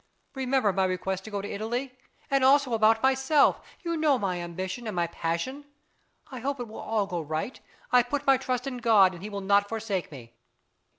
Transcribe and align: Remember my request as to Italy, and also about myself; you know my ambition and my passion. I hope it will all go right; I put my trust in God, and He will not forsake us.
Remember 0.33 0.73
my 0.73 0.85
request 0.85 1.27
as 1.27 1.31
to 1.31 1.43
Italy, 1.47 1.95
and 2.31 2.43
also 2.43 2.73
about 2.73 3.03
myself; 3.03 3.61
you 3.81 3.95
know 3.95 4.17
my 4.17 4.39
ambition 4.41 4.87
and 4.87 4.95
my 4.95 5.05
passion. 5.05 5.63
I 6.31 6.39
hope 6.39 6.59
it 6.59 6.67
will 6.67 6.79
all 6.79 7.05
go 7.05 7.21
right; 7.21 7.59
I 7.91 8.01
put 8.01 8.25
my 8.25 8.37
trust 8.37 8.65
in 8.65 8.77
God, 8.79 9.13
and 9.13 9.21
He 9.21 9.29
will 9.29 9.41
not 9.41 9.69
forsake 9.69 10.11
us. 10.11 10.29